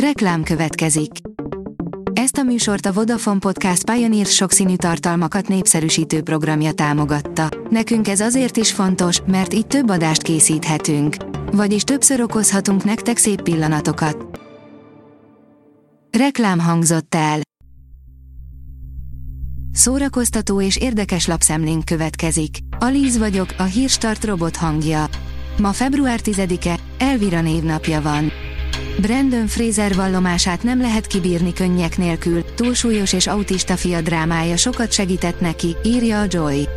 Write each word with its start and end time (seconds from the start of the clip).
Reklám 0.00 0.42
következik. 0.42 1.10
Ezt 2.12 2.36
a 2.36 2.42
műsort 2.42 2.86
a 2.86 2.92
Vodafone 2.92 3.38
Podcast 3.38 3.90
Pioneer 3.90 4.26
sokszínű 4.26 4.76
tartalmakat 4.76 5.48
népszerűsítő 5.48 6.22
programja 6.22 6.72
támogatta. 6.72 7.48
Nekünk 7.70 8.08
ez 8.08 8.20
azért 8.20 8.56
is 8.56 8.72
fontos, 8.72 9.20
mert 9.26 9.54
így 9.54 9.66
több 9.66 9.90
adást 9.90 10.22
készíthetünk. 10.22 11.16
Vagyis 11.52 11.82
többször 11.82 12.20
okozhatunk 12.20 12.84
nektek 12.84 13.16
szép 13.16 13.42
pillanatokat. 13.42 14.40
Reklám 16.18 16.58
hangzott 16.58 17.14
el. 17.14 17.40
Szórakoztató 19.72 20.60
és 20.60 20.76
érdekes 20.76 21.26
lapszemlénk 21.26 21.84
következik. 21.84 22.56
Alíz 22.78 23.18
vagyok, 23.18 23.54
a 23.58 23.62
hírstart 23.62 24.24
robot 24.24 24.56
hangja. 24.56 25.06
Ma 25.58 25.72
február 25.72 26.20
10-e, 26.22 26.78
Elvira 26.98 27.40
névnapja 27.40 28.00
van. 28.02 28.32
Brandon 29.00 29.46
Fraser 29.46 29.94
vallomását 29.94 30.62
nem 30.62 30.80
lehet 30.80 31.06
kibírni 31.06 31.52
könnyek 31.52 31.98
nélkül, 31.98 32.44
túlsúlyos 32.54 33.12
és 33.12 33.26
autista 33.26 33.76
fia 33.76 34.00
drámája 34.00 34.56
sokat 34.56 34.92
segített 34.92 35.40
neki, 35.40 35.76
írja 35.84 36.20
a 36.20 36.26
Joy. 36.28 36.68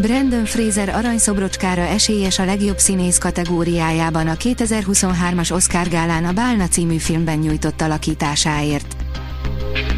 Brandon 0.00 0.44
Fraser 0.44 0.88
aranyszobrocskára 0.88 1.82
esélyes 1.82 2.38
a 2.38 2.44
legjobb 2.44 2.78
színész 2.78 3.18
kategóriájában 3.18 4.28
a 4.28 4.34
2023-as 4.34 5.52
Oscar 5.52 5.88
gálán 5.88 6.24
a 6.24 6.32
Bálna 6.32 6.68
című 6.68 6.96
filmben 6.96 7.38
nyújtott 7.38 7.80
alakításáért. 7.80 8.96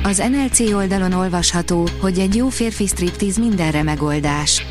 Az 0.02 0.22
NLC 0.30 0.72
oldalon 0.72 1.12
olvasható, 1.12 1.88
hogy 2.00 2.18
egy 2.18 2.34
jó 2.34 2.48
férfi 2.48 2.86
striptease 2.86 3.40
mindenre 3.40 3.82
megoldás. 3.82 4.62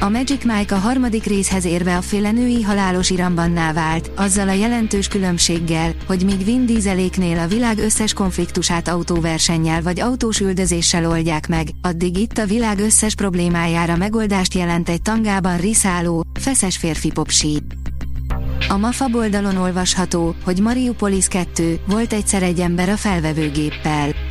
A 0.00 0.08
Magic 0.08 0.44
Mike 0.44 0.74
a 0.74 0.78
harmadik 0.78 1.24
részhez 1.24 1.64
érve 1.64 1.96
a 1.96 2.02
féle 2.02 2.30
női 2.30 2.62
halálos 2.62 3.10
irambanná 3.10 3.72
vált, 3.72 4.10
azzal 4.16 4.48
a 4.48 4.52
jelentős 4.52 5.08
különbséggel, 5.08 5.94
hogy 6.06 6.24
míg 6.24 6.44
Vin 6.44 6.66
Dieseléknél 6.66 7.38
a 7.38 7.46
világ 7.46 7.78
összes 7.78 8.12
konfliktusát 8.12 8.88
autóversennyel 8.88 9.82
vagy 9.82 10.00
autós 10.00 10.40
üldözéssel 10.40 11.08
oldják 11.08 11.48
meg, 11.48 11.68
addig 11.82 12.18
itt 12.18 12.38
a 12.38 12.46
világ 12.46 12.78
összes 12.78 13.14
problémájára 13.14 13.96
megoldást 13.96 14.54
jelent 14.54 14.88
egy 14.88 15.02
tangában 15.02 15.56
riszáló, 15.56 16.24
feszes 16.40 16.76
férfi 16.76 17.10
popsí. 17.12 17.58
A 18.68 18.76
MAFA 18.76 19.06
oldalon 19.12 19.56
olvasható, 19.56 20.34
hogy 20.44 20.58
Mariupolis 20.58 21.28
2 21.28 21.80
volt 21.86 22.12
egyszer 22.12 22.42
egy 22.42 22.60
ember 22.60 22.88
a 22.88 22.96
felvevőgéppel. 22.96 24.23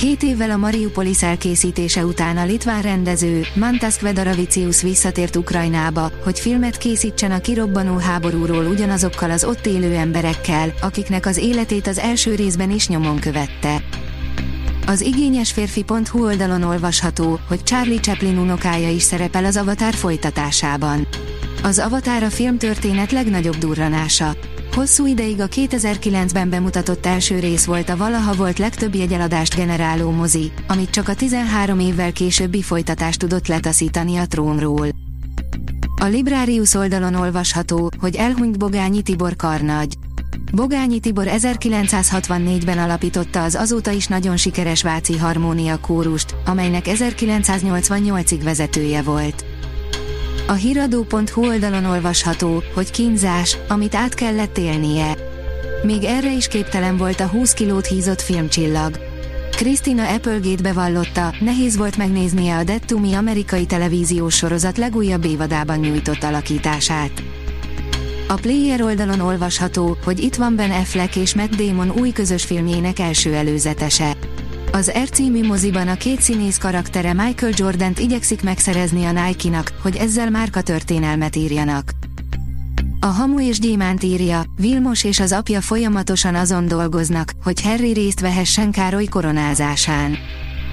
Hét 0.00 0.22
évvel 0.22 0.50
a 0.50 0.56
Mariupolis 0.56 1.22
elkészítése 1.22 2.04
után 2.04 2.36
a 2.36 2.44
litván 2.44 2.82
rendező, 2.82 3.46
Mantas 3.54 3.96
Kvedaravicius 3.96 4.82
visszatért 4.82 5.36
Ukrajnába, 5.36 6.10
hogy 6.24 6.40
filmet 6.40 6.78
készítsen 6.78 7.30
a 7.30 7.40
kirobbanó 7.40 7.96
háborúról 7.96 8.66
ugyanazokkal 8.66 9.30
az 9.30 9.44
ott 9.44 9.66
élő 9.66 9.94
emberekkel, 9.94 10.72
akiknek 10.80 11.26
az 11.26 11.36
életét 11.36 11.86
az 11.86 11.98
első 11.98 12.34
részben 12.34 12.70
is 12.70 12.88
nyomon 12.88 13.18
követte. 13.18 13.82
Az 14.86 15.00
igényes 15.00 15.52
férfi.hu 15.52 16.24
oldalon 16.24 16.62
olvasható, 16.62 17.40
hogy 17.48 17.62
Charlie 17.62 18.00
Chaplin 18.00 18.38
unokája 18.38 18.90
is 18.90 19.02
szerepel 19.02 19.44
az 19.44 19.56
Avatar 19.56 19.94
folytatásában. 19.94 21.06
Az 21.62 21.78
Avatar 21.78 22.22
a 22.22 22.30
filmtörténet 22.30 23.12
legnagyobb 23.12 23.56
durranása. 23.56 24.36
Hosszú 24.76 25.06
ideig 25.06 25.40
a 25.40 25.48
2009-ben 25.48 26.50
bemutatott 26.50 27.06
első 27.06 27.38
rész 27.38 27.64
volt 27.64 27.88
a 27.88 27.96
valaha 27.96 28.32
volt 28.32 28.58
legtöbb 28.58 28.94
jegyeladást 28.94 29.56
generáló 29.56 30.10
mozi, 30.10 30.52
amit 30.66 30.90
csak 30.90 31.08
a 31.08 31.14
13 31.14 31.78
évvel 31.78 32.12
későbbi 32.12 32.62
folytatást 32.62 33.18
tudott 33.18 33.46
letaszítani 33.46 34.16
a 34.16 34.26
trónról. 34.26 34.88
A 36.00 36.04
Librarius 36.04 36.74
oldalon 36.74 37.14
olvasható, 37.14 37.90
hogy 37.98 38.16
elhunyt 38.16 38.58
Bogányi 38.58 39.02
Tibor 39.02 39.36
karnagy. 39.36 39.94
Bogányi 40.52 41.00
Tibor 41.00 41.26
1964-ben 41.28 42.78
alapította 42.78 43.42
az 43.42 43.54
azóta 43.54 43.90
is 43.90 44.06
nagyon 44.06 44.36
sikeres 44.36 44.82
Váci 44.82 45.18
Harmónia 45.18 45.80
kórust, 45.80 46.34
amelynek 46.44 46.84
1988-ig 46.88 48.40
vezetője 48.42 49.02
volt. 49.02 49.44
A 50.48 50.52
hiradó.hu 50.52 51.46
oldalon 51.46 51.84
olvasható, 51.84 52.62
hogy 52.74 52.90
kínzás, 52.90 53.56
amit 53.68 53.94
át 53.94 54.14
kellett 54.14 54.58
élnie. 54.58 55.16
Még 55.82 56.04
erre 56.04 56.32
is 56.32 56.48
képtelen 56.48 56.96
volt 56.96 57.20
a 57.20 57.26
20 57.26 57.52
kilót 57.52 57.86
hízott 57.86 58.20
filmcsillag. 58.20 58.98
Krisztina 59.50 60.08
Applegate 60.08 60.62
bevallotta, 60.62 61.34
nehéz 61.40 61.76
volt 61.76 61.96
megnéznie 61.96 62.56
a 62.56 62.98
Me 63.00 63.16
amerikai 63.16 63.66
televíziós 63.66 64.34
sorozat 64.34 64.76
legújabb 64.78 65.24
évadában 65.24 65.78
nyújtott 65.78 66.22
alakítását. 66.22 67.22
A 68.28 68.34
Player 68.34 68.82
oldalon 68.82 69.20
olvasható, 69.20 69.96
hogy 70.04 70.20
itt 70.20 70.34
van 70.34 70.56
Ben 70.56 70.70
Affleck 70.70 71.16
és 71.16 71.34
Matt 71.34 71.54
Damon 71.54 71.90
új 71.90 72.10
közös 72.10 72.44
filmjének 72.44 72.98
első 72.98 73.34
előzetese. 73.34 74.16
Az 74.76 74.92
R 75.02 75.10
című 75.10 75.46
moziban 75.46 75.88
a 75.88 75.94
két 75.94 76.20
színész 76.20 76.58
karaktere 76.58 77.12
Michael 77.12 77.52
Jordan-t 77.56 77.98
igyekszik 77.98 78.42
megszerezni 78.42 79.04
a 79.04 79.12
Nike-nak, 79.12 79.72
hogy 79.82 79.96
ezzel 79.96 80.30
márka 80.30 80.60
történelmet 80.60 81.36
írjanak. 81.36 81.90
A 83.00 83.06
Hamu 83.06 83.40
és 83.40 83.58
Gyémánt 83.58 84.02
írja, 84.02 84.44
Vilmos 84.56 85.04
és 85.04 85.20
az 85.20 85.32
apja 85.32 85.60
folyamatosan 85.60 86.34
azon 86.34 86.66
dolgoznak, 86.66 87.32
hogy 87.42 87.62
Harry 87.62 87.92
részt 87.92 88.20
vehessen 88.20 88.70
Károly 88.70 89.04
koronázásán. 89.04 90.16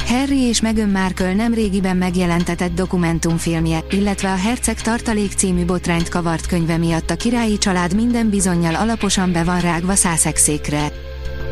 Harry 0.07 0.39
és 0.39 0.61
Meghan 0.61 0.89
Markle 0.89 1.33
nem 1.33 1.53
régiben 1.53 1.97
megjelentetett 1.97 2.73
dokumentumfilmje, 2.73 3.83
illetve 3.89 4.31
a 4.31 4.35
Herceg 4.35 4.81
tartalék 4.81 5.31
című 5.31 5.65
botrányt 5.65 6.09
kavart 6.09 6.45
könyve 6.45 6.77
miatt 6.77 7.09
a 7.09 7.15
királyi 7.15 7.57
család 7.57 7.95
minden 7.95 8.29
bizonyal 8.29 8.75
alaposan 8.75 9.31
be 9.31 9.43
van 9.43 9.59
rágva 9.59 9.95
szászexékre. 9.95 10.91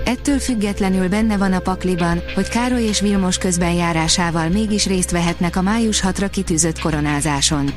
Ettől 0.06 0.40
függetlenül 0.40 1.08
benne 1.08 1.38
van 1.38 1.54
a 1.54 1.60
pakliban, 1.60 2.22
hogy 2.36 2.48
Károly 2.48 2.84
és 2.84 3.00
Vilmos 3.00 3.38
közben 3.38 3.72
járásával 3.72 4.50
mégis 4.50 4.86
részt 4.86 5.12
vehetnek 5.12 5.56
a 5.56 5.62
május 5.62 6.02
6-ra 6.06 6.28
kitűzött 6.32 6.80
koronázáson. 6.80 7.70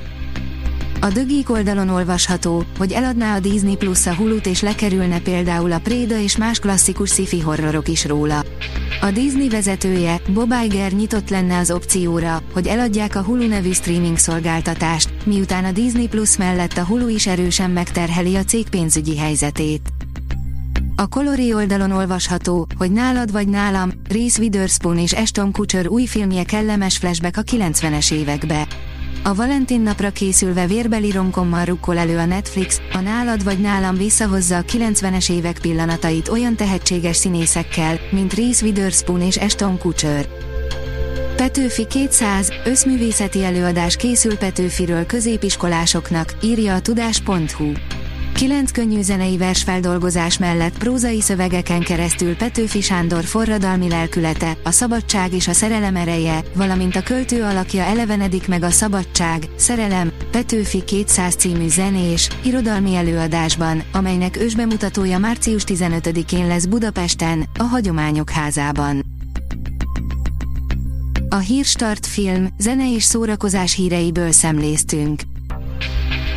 A 1.00 1.08
dögik 1.08 1.50
oldalon 1.50 1.88
olvasható, 1.88 2.64
hogy 2.78 2.92
eladná 2.92 3.36
a 3.36 3.40
Disney 3.40 3.76
Plus 3.76 4.06
a 4.06 4.14
Hulut 4.14 4.46
és 4.46 4.60
lekerülne 4.60 5.20
például 5.20 5.72
a 5.72 5.78
Préda 5.78 6.18
és 6.18 6.36
más 6.36 6.58
klasszikus 6.58 7.10
sci-fi 7.10 7.40
horrorok 7.40 7.88
is 7.88 8.06
róla. 8.06 8.44
A 9.00 9.10
Disney 9.10 9.48
vezetője, 9.48 10.20
Bob 10.32 10.54
Iger 10.64 10.92
nyitott 10.92 11.30
lenne 11.30 11.58
az 11.58 11.70
opcióra, 11.70 12.42
hogy 12.52 12.66
eladják 12.66 13.16
a 13.16 13.22
Hulu 13.22 13.46
nevű 13.46 13.72
streaming 13.72 14.18
szolgáltatást, 14.18 15.10
miután 15.24 15.64
a 15.64 15.72
Disney 15.72 16.08
Plus 16.08 16.36
mellett 16.36 16.76
a 16.76 16.84
Hulu 16.84 17.08
is 17.08 17.26
erősen 17.26 17.70
megterheli 17.70 18.36
a 18.36 18.44
cég 18.44 18.68
pénzügyi 18.68 19.18
helyzetét. 19.18 20.03
A 20.96 21.06
Colori 21.06 21.54
oldalon 21.54 21.90
olvasható, 21.90 22.66
hogy 22.78 22.92
nálad 22.92 23.32
vagy 23.32 23.48
nálam, 23.48 23.92
Reese 24.08 24.40
Witherspoon 24.40 24.98
és 24.98 25.12
Ashton 25.12 25.52
Kutcher 25.52 25.88
új 25.88 26.06
filmje 26.06 26.44
kellemes 26.44 26.96
flashback 26.96 27.36
a 27.36 27.42
90-es 27.42 28.12
évekbe. 28.12 28.66
A 29.22 29.34
Valentin 29.34 29.80
napra 29.80 30.10
készülve 30.10 30.66
vérbeli 30.66 31.10
romkommal 31.10 31.64
rukkol 31.64 31.98
elő 31.98 32.18
a 32.18 32.24
Netflix, 32.24 32.80
a 32.92 32.98
Nálad 32.98 33.44
vagy 33.44 33.58
nálam 33.58 33.96
visszahozza 33.96 34.56
a 34.56 34.62
90-es 34.62 35.30
évek 35.30 35.58
pillanatait 35.58 36.28
olyan 36.28 36.56
tehetséges 36.56 37.16
színészekkel, 37.16 37.98
mint 38.10 38.34
Reese 38.34 38.64
Witherspoon 38.64 39.20
és 39.20 39.36
Ashton 39.36 39.78
Kutcher. 39.78 40.28
Petőfi 41.36 41.86
200, 41.86 42.52
összművészeti 42.64 43.44
előadás 43.44 43.96
készül 43.96 44.36
Petőfiről 44.36 45.06
középiskolásoknak, 45.06 46.34
írja 46.42 46.74
a 46.74 46.80
tudás.hu. 46.80 47.72
Kilenc 48.34 48.70
könnyű 48.70 49.02
zenei 49.02 49.36
versfeldolgozás 49.36 50.38
mellett 50.38 50.78
prózai 50.78 51.20
szövegeken 51.20 51.80
keresztül 51.80 52.36
Petőfi 52.36 52.80
Sándor 52.80 53.24
forradalmi 53.24 53.88
lelkülete, 53.88 54.56
a 54.62 54.70
szabadság 54.70 55.32
és 55.32 55.48
a 55.48 55.52
szerelem 55.52 55.96
ereje, 55.96 56.44
valamint 56.54 56.96
a 56.96 57.02
költő 57.02 57.42
alakja 57.42 57.82
elevenedik 57.82 58.48
meg 58.48 58.62
a 58.62 58.70
szabadság, 58.70 59.48
szerelem, 59.56 60.12
Petőfi 60.30 60.84
200 60.84 61.34
című 61.34 61.68
zenés, 61.68 62.28
irodalmi 62.44 62.94
előadásban, 62.94 63.82
amelynek 63.92 64.36
ősbemutatója 64.36 65.18
március 65.18 65.62
15-én 65.66 66.46
lesz 66.46 66.66
Budapesten, 66.66 67.48
a 67.58 67.62
Hagyományok 67.62 68.30
házában. 68.30 69.04
A 71.28 71.38
Hírstart 71.38 72.06
film, 72.06 72.48
zene 72.58 72.92
és 72.92 73.02
szórakozás 73.02 73.74
híreiből 73.74 74.32
szemléztünk. 74.32 75.20